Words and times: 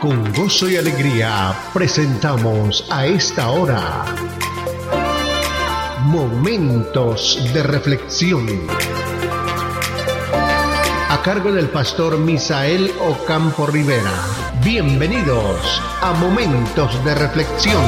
Con 0.00 0.32
gozo 0.32 0.66
y 0.70 0.76
alegría 0.76 1.52
presentamos 1.74 2.88
a 2.90 3.04
esta 3.04 3.50
hora 3.50 4.06
Momentos 6.04 7.38
de 7.52 7.62
Reflexión. 7.62 8.46
A 11.10 11.20
cargo 11.22 11.52
del 11.52 11.68
pastor 11.68 12.18
Misael 12.18 12.90
Ocampo 13.10 13.66
Rivera. 13.66 14.10
Bienvenidos 14.64 15.82
a 16.00 16.14
Momentos 16.14 17.04
de 17.04 17.14
Reflexión. 17.14 17.84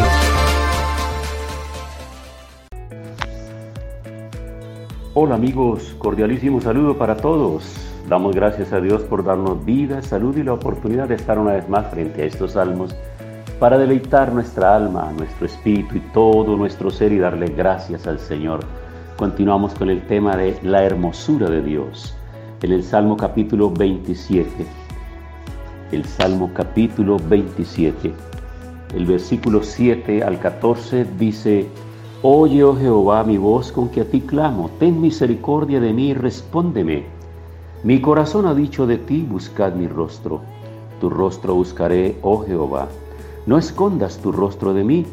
Hola 5.14 5.36
amigos, 5.36 5.94
cordialísimo 5.98 6.60
saludo 6.60 6.98
para 6.98 7.16
todos. 7.16 7.91
Damos 8.08 8.34
gracias 8.34 8.72
a 8.72 8.80
Dios 8.80 9.02
por 9.02 9.24
darnos 9.24 9.64
vida, 9.64 10.02
salud 10.02 10.36
y 10.36 10.42
la 10.42 10.52
oportunidad 10.52 11.08
de 11.08 11.14
estar 11.14 11.38
una 11.38 11.52
vez 11.52 11.68
más 11.68 11.86
frente 11.86 12.22
a 12.22 12.26
estos 12.26 12.52
salmos 12.52 12.94
para 13.58 13.78
deleitar 13.78 14.32
nuestra 14.32 14.74
alma, 14.74 15.12
nuestro 15.16 15.46
espíritu 15.46 15.96
y 15.96 16.00
todo 16.12 16.56
nuestro 16.56 16.90
ser 16.90 17.12
y 17.12 17.18
darle 17.18 17.46
gracias 17.46 18.08
al 18.08 18.18
Señor. 18.18 18.60
Continuamos 19.16 19.72
con 19.74 19.88
el 19.88 20.04
tema 20.08 20.36
de 20.36 20.58
la 20.62 20.82
hermosura 20.82 21.48
de 21.48 21.62
Dios. 21.62 22.14
En 22.60 22.72
el 22.72 22.82
Salmo 22.82 23.16
capítulo 23.16 23.70
27. 23.70 24.66
El 25.92 26.04
Salmo 26.04 26.50
capítulo 26.52 27.18
27. 27.18 28.12
El 28.96 29.06
versículo 29.06 29.62
7 29.62 30.24
al 30.24 30.40
14 30.40 31.06
dice, 31.18 31.68
Oye, 32.22 32.64
oh 32.64 32.76
Jehová, 32.76 33.22
mi 33.22 33.38
voz 33.38 33.70
con 33.70 33.88
que 33.90 34.00
a 34.00 34.04
ti 34.04 34.22
clamo, 34.22 34.70
ten 34.80 35.00
misericordia 35.00 35.80
de 35.80 35.92
mí 35.92 36.08
y 36.08 36.14
respóndeme. 36.14 37.21
Mi 37.84 38.00
corazón 38.00 38.46
ha 38.46 38.54
dicho 38.54 38.86
de 38.86 38.96
ti, 38.96 39.26
buscad 39.28 39.72
mi 39.72 39.88
rostro. 39.88 40.40
Tu 41.00 41.10
rostro 41.10 41.56
buscaré, 41.56 42.16
oh 42.22 42.44
Jehová. 42.44 42.86
No 43.44 43.58
escondas 43.58 44.18
tu 44.18 44.30
rostro 44.30 44.72
de 44.72 44.84
mí. 44.84 45.04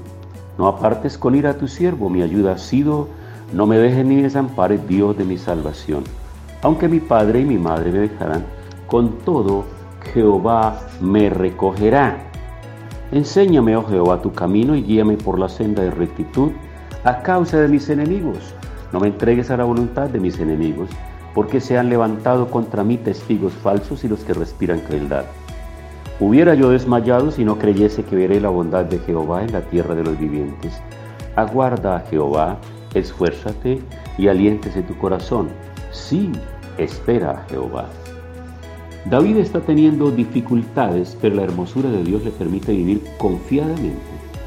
No 0.55 0.67
apartes 0.67 1.17
con 1.17 1.33
ira 1.33 1.51
a 1.51 1.57
tu 1.57 1.67
siervo. 1.67 2.11
Mi 2.11 2.21
ayuda 2.21 2.53
ha 2.53 2.57
sido. 2.59 3.07
No 3.53 3.65
me 3.65 3.79
dejes 3.79 4.05
ni 4.05 4.21
desampares, 4.21 4.87
Dios 4.87 5.17
de 5.17 5.25
mi 5.25 5.39
salvación. 5.39 6.03
Aunque 6.61 6.87
mi 6.87 6.99
padre 6.99 7.39
y 7.39 7.45
mi 7.45 7.57
madre 7.57 7.91
me 7.91 7.99
dejarán, 7.99 8.45
con 8.85 9.13
todo 9.25 9.63
Jehová 10.13 10.79
me 11.01 11.31
recogerá. 11.31 12.19
Enséñame, 13.11 13.77
oh 13.77 13.85
Jehová, 13.85 14.21
tu 14.21 14.31
camino 14.31 14.75
y 14.75 14.83
guíame 14.83 15.17
por 15.17 15.39
la 15.39 15.49
senda 15.49 15.81
de 15.81 15.89
rectitud 15.89 16.51
a 17.03 17.23
causa 17.23 17.59
de 17.61 17.67
mis 17.67 17.89
enemigos. 17.89 18.53
No 18.93 18.99
me 18.99 19.07
entregues 19.07 19.49
a 19.49 19.57
la 19.57 19.63
voluntad 19.63 20.09
de 20.09 20.19
mis 20.19 20.39
enemigos 20.39 20.89
porque 21.33 21.61
se 21.61 21.77
han 21.77 21.89
levantado 21.89 22.49
contra 22.49 22.83
mí 22.83 22.97
testigos 22.97 23.53
falsos 23.53 24.03
y 24.03 24.07
los 24.07 24.19
que 24.21 24.33
respiran 24.33 24.79
crueldad. 24.81 25.25
Hubiera 26.19 26.53
yo 26.53 26.69
desmayado 26.69 27.31
si 27.31 27.45
no 27.45 27.57
creyese 27.57 28.03
que 28.03 28.15
veré 28.15 28.41
la 28.41 28.49
bondad 28.49 28.85
de 28.85 28.99
Jehová 28.99 29.43
en 29.43 29.53
la 29.53 29.61
tierra 29.61 29.95
de 29.95 30.03
los 30.03 30.19
vivientes. 30.19 30.81
Aguarda 31.35 31.97
a 31.97 31.99
Jehová, 32.01 32.57
esfuérzate 32.93 33.81
y 34.17 34.27
aliéntese 34.27 34.81
tu 34.81 34.97
corazón. 34.97 35.47
Sí, 35.91 36.31
espera 36.77 37.31
a 37.31 37.49
Jehová. 37.49 37.85
David 39.05 39.37
está 39.37 39.61
teniendo 39.61 40.11
dificultades, 40.11 41.17
pero 41.21 41.35
la 41.35 41.43
hermosura 41.43 41.89
de 41.89 42.03
Dios 42.03 42.23
le 42.25 42.31
permite 42.31 42.73
vivir 42.73 43.01
confiadamente 43.17 43.95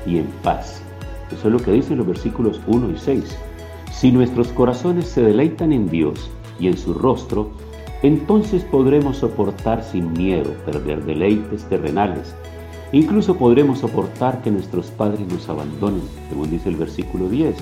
y 0.05 0.19
en 0.19 0.27
paz. 0.43 0.83
Eso 1.33 1.49
es 1.49 1.53
lo 1.55 1.59
que 1.59 1.73
dicen 1.73 1.97
los 1.97 2.07
versículos 2.07 2.61
1 2.67 2.91
y 2.91 2.99
6. 2.99 3.39
Si 3.91 4.13
nuestros 4.13 4.49
corazones 4.49 5.09
se 5.09 5.23
deleitan 5.23 5.73
en 5.73 5.89
Dios, 5.89 6.31
y 6.59 6.69
en 6.69 6.77
su 6.77 6.95
rostro, 6.95 7.51
entonces 8.03 8.65
podremos 8.65 9.19
soportar 9.19 9.85
sin 9.85 10.13
miedo 10.13 10.51
perder 10.67 11.05
deleites 11.05 11.65
terrenales. 11.69 12.35
Incluso 12.91 13.37
podremos 13.37 13.79
soportar 13.79 14.43
que 14.43 14.51
nuestros 14.51 14.91
padres 14.91 15.21
nos 15.29 15.49
abandonen, 15.49 16.03
según 16.29 16.51
dice 16.51 16.69
el 16.69 16.77
versículo 16.77 17.29
10, 17.29 17.57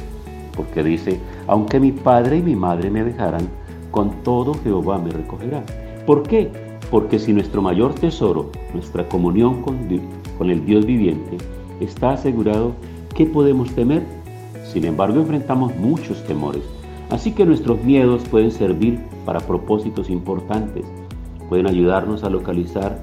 porque 0.56 0.82
dice, 0.82 1.20
aunque 1.46 1.78
mi 1.78 1.92
padre 1.92 2.38
y 2.38 2.42
mi 2.42 2.56
madre 2.56 2.90
me 2.90 3.04
dejaran, 3.04 3.48
con 3.90 4.22
todo 4.22 4.54
Jehová 4.64 4.98
me 4.98 5.10
recogerá. 5.10 5.62
¿Por 6.06 6.22
qué? 6.22 6.50
Porque 6.90 7.18
si 7.18 7.32
nuestro 7.32 7.62
mayor 7.62 7.94
tesoro, 7.94 8.50
nuestra 8.72 9.08
comunión 9.08 9.62
con, 9.62 9.78
con 10.38 10.50
el 10.50 10.64
Dios 10.64 10.86
viviente, 10.86 11.36
está 11.80 12.12
asegurado, 12.12 12.72
¿qué 13.14 13.26
podemos 13.26 13.70
temer? 13.74 14.02
Sin 14.64 14.84
embargo, 14.84 15.20
enfrentamos 15.20 15.76
muchos 15.76 16.24
temores 16.24 16.62
Así 17.10 17.32
que 17.32 17.44
nuestros 17.44 17.82
miedos 17.82 18.22
pueden 18.30 18.52
servir 18.52 19.00
para 19.24 19.40
propósitos 19.40 20.08
importantes, 20.10 20.84
pueden 21.48 21.66
ayudarnos 21.66 22.22
a 22.22 22.30
localizar 22.30 22.98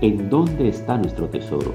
en 0.00 0.30
dónde 0.30 0.68
está 0.68 0.96
nuestro 0.96 1.26
tesoro. 1.28 1.72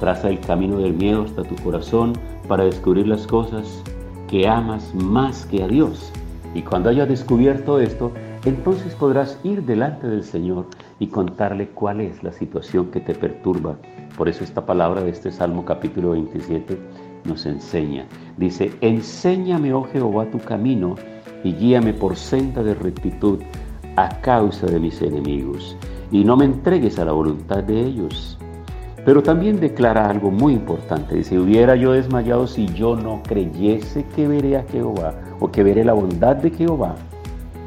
Traza 0.00 0.30
el 0.30 0.40
camino 0.40 0.78
del 0.78 0.94
miedo 0.94 1.22
hasta 1.22 1.42
tu 1.42 1.54
corazón 1.56 2.14
para 2.48 2.64
descubrir 2.64 3.06
las 3.06 3.26
cosas 3.26 3.82
que 4.26 4.48
amas 4.48 4.94
más 4.94 5.44
que 5.46 5.62
a 5.62 5.68
Dios. 5.68 6.10
Y 6.54 6.62
cuando 6.62 6.88
hayas 6.88 7.08
descubierto 7.08 7.78
esto, 7.78 8.10
entonces 8.46 8.94
podrás 8.94 9.38
ir 9.44 9.64
delante 9.64 10.06
del 10.06 10.24
Señor 10.24 10.64
y 10.98 11.08
contarle 11.08 11.68
cuál 11.68 12.00
es 12.00 12.22
la 12.22 12.32
situación 12.32 12.86
que 12.86 13.00
te 13.00 13.14
perturba. 13.14 13.76
Por 14.16 14.28
eso 14.30 14.44
esta 14.44 14.64
palabra 14.64 15.02
de 15.02 15.10
este 15.10 15.30
Salmo 15.30 15.66
capítulo 15.66 16.12
27 16.12 16.78
nos 17.24 17.44
enseña. 17.44 18.06
Dice, 18.38 18.72
enséñame, 18.80 19.74
oh 19.74 19.84
Jehová, 19.84 20.26
tu 20.30 20.38
camino 20.38 20.94
y 21.44 21.52
guíame 21.52 21.92
por 21.92 22.16
senda 22.16 22.62
de 22.62 22.74
rectitud 22.74 23.40
a 23.96 24.20
causa 24.20 24.66
de 24.66 24.78
mis 24.78 25.02
enemigos, 25.02 25.76
y 26.10 26.24
no 26.24 26.36
me 26.36 26.44
entregues 26.44 26.98
a 26.98 27.04
la 27.04 27.12
voluntad 27.12 27.62
de 27.64 27.80
ellos. 27.80 28.38
Pero 29.04 29.22
también 29.22 29.58
declara 29.58 30.08
algo 30.08 30.30
muy 30.30 30.52
importante. 30.52 31.14
Dice, 31.14 31.38
hubiera 31.38 31.76
yo 31.76 31.92
desmayado 31.92 32.46
si 32.46 32.66
yo 32.66 32.94
no 32.94 33.22
creyese 33.22 34.04
que 34.14 34.28
veré 34.28 34.56
a 34.56 34.64
Jehová 34.64 35.14
o 35.40 35.50
que 35.50 35.62
veré 35.62 35.84
la 35.84 35.94
bondad 35.94 36.36
de 36.36 36.50
Jehová 36.50 36.94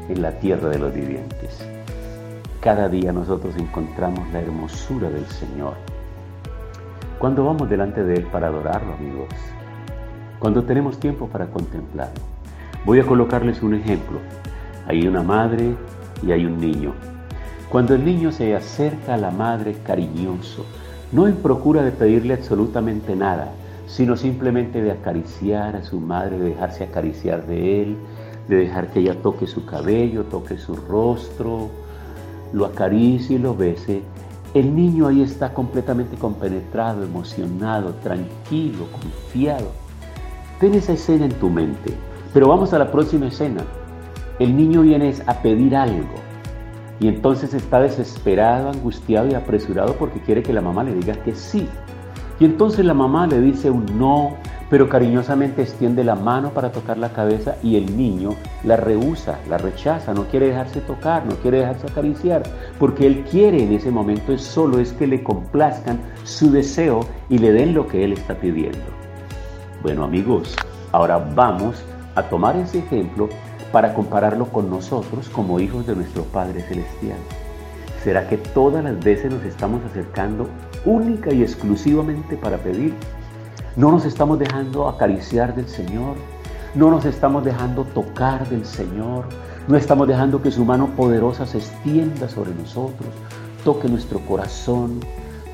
en 0.08 0.22
la 0.22 0.38
tierra 0.38 0.68
de 0.68 0.78
los 0.78 0.94
vivientes. 0.94 1.66
Cada 2.60 2.88
día 2.88 3.12
nosotros 3.12 3.56
encontramos 3.56 4.30
la 4.32 4.40
hermosura 4.40 5.10
del 5.10 5.26
Señor. 5.26 5.74
Cuando 7.18 7.44
vamos 7.44 7.68
delante 7.68 8.04
de 8.04 8.14
Él 8.14 8.24
para 8.26 8.46
adorarlo, 8.46 8.94
amigos. 8.94 9.28
Cuando 10.38 10.62
tenemos 10.62 10.98
tiempo 10.98 11.26
para 11.26 11.46
contemplarlo. 11.46 12.20
Voy 12.84 12.98
a 12.98 13.06
colocarles 13.06 13.62
un 13.62 13.74
ejemplo. 13.74 14.18
Hay 14.88 15.06
una 15.06 15.22
madre 15.22 15.76
y 16.26 16.32
hay 16.32 16.44
un 16.44 16.58
niño. 16.58 16.94
Cuando 17.68 17.94
el 17.94 18.04
niño 18.04 18.32
se 18.32 18.56
acerca 18.56 19.14
a 19.14 19.18
la 19.18 19.30
madre 19.30 19.76
cariñoso, 19.84 20.66
no 21.12 21.28
en 21.28 21.36
procura 21.36 21.84
de 21.84 21.92
pedirle 21.92 22.34
absolutamente 22.34 23.14
nada, 23.14 23.52
sino 23.86 24.16
simplemente 24.16 24.82
de 24.82 24.90
acariciar 24.90 25.76
a 25.76 25.84
su 25.84 26.00
madre, 26.00 26.38
de 26.38 26.48
dejarse 26.50 26.82
acariciar 26.82 27.46
de 27.46 27.82
él, 27.82 27.96
de 28.48 28.56
dejar 28.56 28.88
que 28.88 28.98
ella 28.98 29.14
toque 29.22 29.46
su 29.46 29.64
cabello, 29.64 30.24
toque 30.24 30.58
su 30.58 30.74
rostro, 30.74 31.70
lo 32.52 32.66
acaricie 32.66 33.36
y 33.36 33.38
lo 33.38 33.54
bese, 33.54 34.02
el 34.54 34.74
niño 34.74 35.06
ahí 35.06 35.22
está 35.22 35.54
completamente 35.54 36.16
compenetrado, 36.16 37.04
emocionado, 37.04 37.94
tranquilo, 38.02 38.86
confiado. 38.90 39.70
Ten 40.58 40.74
esa 40.74 40.94
escena 40.94 41.26
en 41.26 41.32
tu 41.32 41.48
mente. 41.48 41.94
Pero 42.32 42.48
vamos 42.48 42.72
a 42.72 42.78
la 42.78 42.90
próxima 42.90 43.26
escena. 43.26 43.62
El 44.38 44.56
niño 44.56 44.82
viene 44.82 45.14
a 45.26 45.34
pedir 45.42 45.76
algo 45.76 46.14
y 46.98 47.08
entonces 47.08 47.52
está 47.52 47.80
desesperado, 47.80 48.70
angustiado 48.70 49.28
y 49.28 49.34
apresurado 49.34 49.94
porque 49.94 50.20
quiere 50.20 50.42
que 50.42 50.52
la 50.52 50.60
mamá 50.60 50.84
le 50.84 50.94
diga 50.94 51.14
que 51.22 51.34
sí. 51.34 51.68
Y 52.40 52.44
entonces 52.44 52.84
la 52.84 52.94
mamá 52.94 53.26
le 53.26 53.40
dice 53.40 53.70
un 53.70 53.86
no, 53.98 54.36
pero 54.70 54.88
cariñosamente 54.88 55.62
extiende 55.62 56.02
la 56.02 56.14
mano 56.14 56.50
para 56.50 56.72
tocar 56.72 56.96
la 56.96 57.12
cabeza 57.12 57.56
y 57.62 57.76
el 57.76 57.96
niño 57.96 58.30
la 58.64 58.76
rehúsa, 58.76 59.38
la 59.48 59.58
rechaza, 59.58 60.14
no 60.14 60.24
quiere 60.24 60.48
dejarse 60.48 60.80
tocar, 60.80 61.26
no 61.26 61.34
quiere 61.36 61.58
dejarse 61.58 61.88
acariciar, 61.88 62.42
porque 62.78 63.06
él 63.06 63.24
quiere 63.30 63.62
en 63.62 63.72
ese 63.72 63.90
momento 63.90 64.36
solo 64.38 64.78
es 64.78 64.92
que 64.94 65.06
le 65.06 65.22
complazcan 65.22 66.00
su 66.24 66.50
deseo 66.50 67.00
y 67.28 67.38
le 67.38 67.52
den 67.52 67.74
lo 67.74 67.86
que 67.86 68.02
él 68.02 68.12
está 68.12 68.34
pidiendo. 68.34 68.78
Bueno 69.82 70.04
amigos, 70.04 70.56
ahora 70.92 71.18
vamos 71.18 71.84
a 72.14 72.22
tomar 72.24 72.56
ese 72.56 72.78
ejemplo 72.78 73.28
para 73.72 73.94
compararlo 73.94 74.46
con 74.46 74.68
nosotros 74.68 75.28
como 75.28 75.58
hijos 75.58 75.86
de 75.86 75.96
nuestro 75.96 76.24
Padre 76.24 76.62
Celestial. 76.62 77.18
¿Será 78.04 78.28
que 78.28 78.36
todas 78.36 78.84
las 78.84 79.02
veces 79.02 79.32
nos 79.32 79.44
estamos 79.44 79.80
acercando 79.84 80.48
única 80.84 81.32
y 81.32 81.42
exclusivamente 81.42 82.36
para 82.36 82.58
pedir? 82.58 82.94
¿No 83.76 83.90
nos 83.90 84.04
estamos 84.04 84.38
dejando 84.38 84.88
acariciar 84.88 85.54
del 85.54 85.68
Señor? 85.68 86.16
¿No 86.74 86.90
nos 86.90 87.04
estamos 87.04 87.44
dejando 87.44 87.84
tocar 87.84 88.48
del 88.48 88.66
Señor? 88.66 89.24
¿No 89.68 89.76
estamos 89.76 90.08
dejando 90.08 90.42
que 90.42 90.50
su 90.50 90.64
mano 90.64 90.88
poderosa 90.96 91.46
se 91.46 91.58
extienda 91.58 92.28
sobre 92.28 92.52
nosotros? 92.54 93.08
Toque 93.64 93.88
nuestro 93.88 94.18
corazón, 94.20 95.00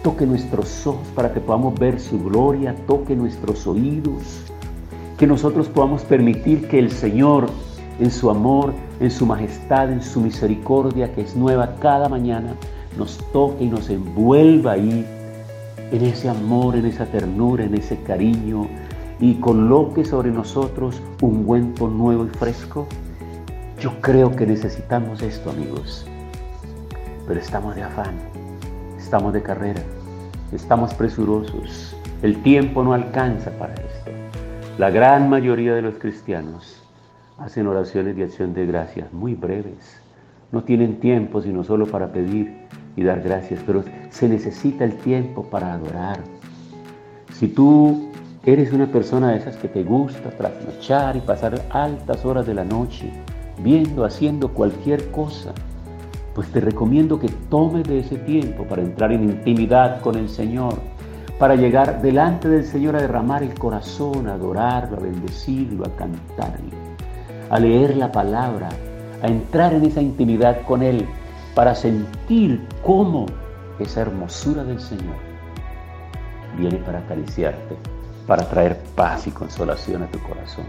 toque 0.03 0.27
nuestros 0.27 0.87
ojos 0.87 1.07
para 1.15 1.33
que 1.33 1.41
podamos 1.41 1.79
ver 1.79 2.01
su 2.01 2.19
gloria, 2.19 2.75
toque 2.87 3.15
nuestros 3.15 3.67
oídos 3.67 4.49
que 5.19 5.27
nosotros 5.27 5.69
podamos 5.69 6.03
permitir 6.03 6.69
que 6.69 6.79
el 6.79 6.93
Señor, 6.93 7.51
en 7.99 8.11
su 8.11 8.31
amor, 8.31 8.73
en 9.01 9.11
su 9.11 9.27
majestad, 9.27 9.93
en 9.93 10.01
su 10.01 10.21
misericordia, 10.21 11.13
que 11.13 11.23
es 11.23 11.35
nueva 11.35 11.75
cada 11.81 12.09
mañana, 12.09 12.55
nos 12.97 13.19
toque 13.33 13.65
y 13.65 13.69
nos 13.69 13.91
envuelva 13.91 14.73
ahí 14.73 15.05
en 15.91 16.05
ese 16.05 16.29
amor, 16.29 16.77
en 16.77 16.87
esa 16.87 17.05
ternura, 17.07 17.65
en 17.65 17.75
ese 17.75 18.01
cariño 18.03 18.69
y 19.21 19.35
coloque 19.35 20.05
sobre 20.05 20.31
nosotros 20.31 21.03
un 21.21 21.39
ungüento 21.39 21.89
nuevo 21.89 22.25
y 22.25 22.29
fresco? 22.29 22.87
Yo 23.81 24.01
creo 24.01 24.35
que 24.35 24.47
necesitamos 24.47 25.23
esto, 25.23 25.51
amigos. 25.51 26.07
Pero 27.27 27.41
estamos 27.41 27.75
de 27.75 27.83
afán, 27.83 28.15
estamos 28.97 29.33
de 29.33 29.43
carrera, 29.43 29.83
estamos 30.53 30.95
presurosos. 30.95 31.97
El 32.23 32.41
tiempo 32.43 32.83
no 32.83 32.95
alcanza 32.95 33.51
para 33.59 33.75
esto. 33.75 34.18
La 34.79 34.91
gran 34.91 35.29
mayoría 35.29 35.75
de 35.75 35.83
los 35.83 35.97
cristianos 35.97 36.81
hacen 37.37 37.67
oraciones 37.67 38.15
de 38.15 38.23
acción 38.23 38.55
de 38.55 38.65
gracias 38.65 39.13
muy 39.13 39.35
breves. 39.35 40.01
No 40.53 40.63
tienen 40.63 41.01
tiempo 41.01 41.43
sino 41.43 41.65
solo 41.65 41.85
para 41.87 42.13
pedir 42.13 42.55
y 42.95 43.03
dar 43.03 43.21
gracias, 43.21 43.61
pero 43.67 43.83
se 44.11 44.29
necesita 44.29 44.85
el 44.85 44.97
tiempo 44.99 45.43
para 45.51 45.73
adorar. 45.73 46.21
Si 47.33 47.49
tú 47.49 48.09
eres 48.47 48.73
una 48.73 48.87
persona 48.87 49.33
de 49.33 49.39
esas 49.39 49.57
que 49.57 49.67
te 49.67 49.83
gusta 49.83 50.31
trasnochar 50.31 51.17
y 51.17 51.21
pasar 51.23 51.61
altas 51.71 52.25
horas 52.25 52.47
de 52.47 52.55
la 52.55 52.65
noche, 52.65 53.11
viendo, 53.61 54.05
haciendo 54.05 54.55
cualquier 54.55 55.11
cosa, 55.11 55.55
pues 56.37 56.53
te 56.53 56.61
recomiendo 56.61 57.19
que 57.19 57.31
tomes 57.51 57.83
de 57.83 57.99
ese 57.99 58.17
tiempo 58.19 58.63
para 58.63 58.83
entrar 58.83 59.11
en 59.11 59.25
intimidad 59.25 60.01
con 60.03 60.15
el 60.15 60.29
Señor, 60.29 60.75
para 61.39 61.55
llegar 61.55 62.03
delante 62.03 62.49
del 62.49 62.65
Señor 62.65 62.97
a 62.97 63.01
derramar 63.01 63.43
el 63.43 63.55
corazón, 63.55 64.29
a 64.29 64.35
adorarlo, 64.35 64.97
a 64.97 65.01
bendecirlo, 65.01 65.87
a 65.87 65.97
cantarle, 65.97 66.73
a 67.49 67.61
leer 67.61 67.97
la 67.97 68.11
palabra, 68.11 68.69
a 69.23 69.27
entrar 69.29 69.73
en 69.73 69.85
esa 69.85 70.03
intimidad 70.03 70.63
con 70.63 70.83
Él, 70.83 71.07
para 71.55 71.75
sentir 71.75 72.67
cómo 72.85 73.27
esa 73.79 74.01
hermosura 74.03 74.65
del 74.65 74.81
Señor 74.81 75.17
viene 76.57 76.79
para 76.79 76.99
acariciarte, 76.99 77.77
para 78.27 78.49
traer 78.49 78.77
paz 78.97 79.27
y 79.27 79.31
consolación 79.31 80.03
a 80.03 80.11
tu 80.11 80.19
corazón. 80.21 80.67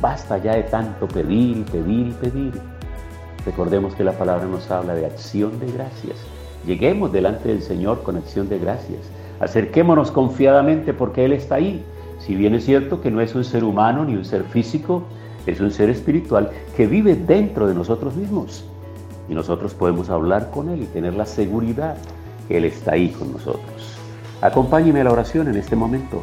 Basta 0.00 0.38
ya 0.38 0.54
de 0.54 0.64
tanto 0.64 1.08
pedir, 1.08 1.64
pedir 1.64 2.08
y 2.08 2.12
pedir. 2.12 2.52
Recordemos 3.44 3.94
que 3.94 4.04
la 4.04 4.12
palabra 4.12 4.46
nos 4.46 4.70
habla 4.70 4.94
de 4.94 5.06
acción 5.06 5.58
de 5.58 5.70
gracias. 5.72 6.16
Lleguemos 6.64 7.12
delante 7.12 7.48
del 7.48 7.62
Señor 7.62 8.02
con 8.02 8.16
acción 8.16 8.48
de 8.48 8.58
gracias. 8.58 9.00
Acerquémonos 9.40 10.10
confiadamente 10.10 10.94
porque 10.94 11.24
Él 11.24 11.32
está 11.32 11.56
ahí. 11.56 11.84
Si 12.18 12.34
bien 12.34 12.54
es 12.54 12.64
cierto 12.64 13.00
que 13.00 13.10
no 13.10 13.20
es 13.20 13.34
un 13.34 13.44
ser 13.44 13.64
humano 13.64 14.04
ni 14.04 14.14
un 14.14 14.24
ser 14.24 14.44
físico, 14.44 15.02
es 15.46 15.60
un 15.60 15.70
ser 15.70 15.90
espiritual 15.90 16.50
que 16.76 16.86
vive 16.86 17.14
dentro 17.14 17.68
de 17.68 17.74
nosotros 17.74 18.16
mismos 18.16 18.64
y 19.28 19.34
nosotros 19.34 19.74
podemos 19.74 20.10
hablar 20.10 20.50
con 20.50 20.68
Él 20.68 20.82
y 20.82 20.86
tener 20.86 21.14
la 21.14 21.26
seguridad 21.26 21.96
que 22.48 22.58
Él 22.58 22.64
está 22.64 22.92
ahí 22.92 23.10
con 23.10 23.32
nosotros. 23.32 23.98
Acompáñeme 24.40 25.00
a 25.00 25.04
la 25.04 25.12
oración 25.12 25.48
en 25.48 25.56
este 25.56 25.76
momento, 25.76 26.20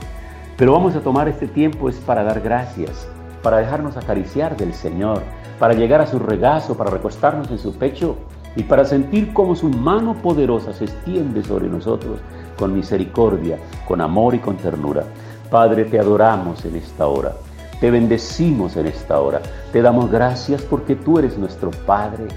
pero 0.57 0.73
vamos 0.73 0.95
a 0.95 1.01
tomar 1.01 1.27
este 1.27 1.47
tiempo 1.47 1.89
es 1.89 1.95
para 1.97 2.23
dar 2.23 2.41
gracias, 2.41 3.07
para 3.41 3.57
dejarnos 3.57 3.97
acariciar 3.97 4.55
del 4.55 4.73
Señor, 4.73 5.21
para 5.59 5.73
llegar 5.73 6.01
a 6.01 6.07
su 6.07 6.19
regazo, 6.19 6.77
para 6.77 6.91
recostarnos 6.91 7.49
en 7.51 7.59
su 7.59 7.73
pecho 7.73 8.17
y 8.55 8.63
para 8.63 8.85
sentir 8.85 9.33
cómo 9.33 9.55
su 9.55 9.69
mano 9.69 10.13
poderosa 10.15 10.73
se 10.73 10.85
extiende 10.85 11.43
sobre 11.43 11.67
nosotros 11.67 12.19
con 12.57 12.73
misericordia, 12.73 13.57
con 13.87 14.01
amor 14.01 14.35
y 14.35 14.39
con 14.39 14.57
ternura. 14.57 15.03
Padre, 15.49 15.85
te 15.85 15.99
adoramos 15.99 16.63
en 16.65 16.75
esta 16.75 17.07
hora. 17.07 17.33
Te 17.79 17.91
bendecimos 17.91 18.77
en 18.77 18.87
esta 18.87 19.19
hora. 19.19 19.41
Te 19.71 19.81
damos 19.81 20.09
gracias 20.09 20.61
porque 20.61 20.95
tú 20.95 21.19
eres 21.19 21.37
nuestro 21.37 21.71
Padre 21.85 22.27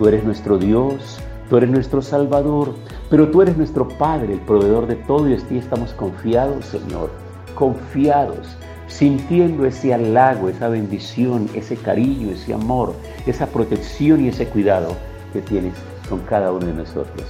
Tú 0.00 0.08
eres 0.08 0.24
nuestro 0.24 0.56
Dios, 0.56 1.18
tú 1.50 1.58
eres 1.58 1.68
nuestro 1.68 2.00
Salvador, 2.00 2.74
pero 3.10 3.30
tú 3.30 3.42
eres 3.42 3.58
nuestro 3.58 3.86
Padre, 3.86 4.32
el 4.32 4.40
proveedor 4.40 4.86
de 4.86 4.96
todo 4.96 5.28
y 5.28 5.36
ti 5.36 5.58
estamos 5.58 5.92
confiados, 5.92 6.64
Señor, 6.64 7.10
confiados, 7.54 8.56
sintiendo 8.86 9.66
ese 9.66 9.92
halago, 9.92 10.48
esa 10.48 10.70
bendición, 10.70 11.50
ese 11.52 11.76
cariño, 11.76 12.30
ese 12.30 12.54
amor, 12.54 12.94
esa 13.26 13.44
protección 13.44 14.24
y 14.24 14.28
ese 14.28 14.46
cuidado 14.46 14.96
que 15.30 15.40
tienes 15.40 15.74
con 16.08 16.20
cada 16.20 16.52
uno 16.52 16.66
de 16.66 16.74
nosotros. 16.74 17.26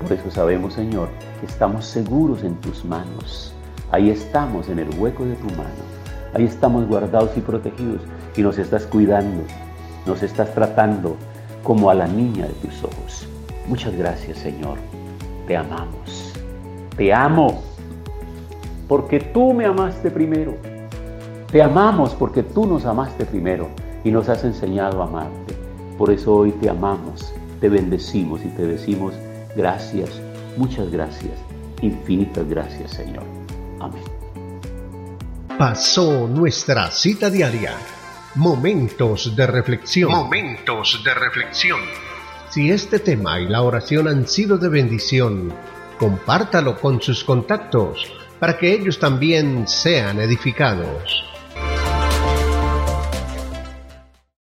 Por 0.00 0.12
eso 0.12 0.30
sabemos, 0.30 0.74
Señor, 0.74 1.08
que 1.40 1.46
estamos 1.46 1.86
seguros 1.86 2.42
en 2.42 2.54
tus 2.56 2.84
manos. 2.84 3.54
Ahí 3.90 4.10
estamos 4.10 4.68
en 4.68 4.78
el 4.78 4.98
hueco 4.98 5.24
de 5.24 5.34
tu 5.36 5.46
mano. 5.50 5.82
Ahí 6.34 6.44
estamos 6.44 6.86
guardados 6.88 7.30
y 7.36 7.40
protegidos 7.40 8.00
y 8.36 8.42
nos 8.42 8.58
estás 8.58 8.86
cuidando, 8.86 9.42
nos 10.06 10.22
estás 10.22 10.52
tratando, 10.54 11.16
como 11.62 11.90
a 11.90 11.94
la 11.94 12.08
niña 12.08 12.46
de 12.46 12.54
tus 12.54 12.82
ojos. 12.82 13.26
Muchas 13.68 13.94
gracias, 13.96 14.38
Señor. 14.38 14.78
Te 15.46 15.56
amamos. 15.56 16.32
Te 16.96 17.12
amo 17.12 17.62
porque 18.88 19.20
tú 19.20 19.52
me 19.52 19.64
amaste 19.64 20.10
primero. 20.10 20.56
Te 21.50 21.62
amamos 21.62 22.14
porque 22.14 22.42
tú 22.42 22.66
nos 22.66 22.84
amaste 22.84 23.24
primero 23.24 23.68
y 24.04 24.10
nos 24.10 24.28
has 24.28 24.44
enseñado 24.44 25.02
a 25.02 25.06
amarte. 25.06 25.61
Por 26.02 26.10
eso 26.10 26.34
hoy 26.34 26.50
te 26.60 26.68
amamos, 26.68 27.32
te 27.60 27.68
bendecimos 27.68 28.40
y 28.44 28.48
te 28.56 28.66
decimos 28.66 29.14
gracias, 29.54 30.10
muchas 30.56 30.90
gracias, 30.90 31.38
infinitas 31.80 32.44
gracias, 32.48 32.90
Señor. 32.90 33.22
Amén. 33.78 34.02
Pasó 35.56 36.26
nuestra 36.26 36.90
cita 36.90 37.30
diaria 37.30 37.76
Momentos 38.34 39.36
de 39.36 39.46
reflexión. 39.46 40.10
Momentos 40.10 41.00
de 41.04 41.14
reflexión. 41.14 41.78
Si 42.50 42.72
este 42.72 42.98
tema 42.98 43.38
y 43.38 43.46
la 43.46 43.62
oración 43.62 44.08
han 44.08 44.26
sido 44.26 44.58
de 44.58 44.70
bendición, 44.70 45.52
compártalo 46.00 46.80
con 46.80 47.00
sus 47.00 47.22
contactos 47.22 48.12
para 48.40 48.58
que 48.58 48.72
ellos 48.72 48.98
también 48.98 49.68
sean 49.68 50.18
edificados. 50.18 51.31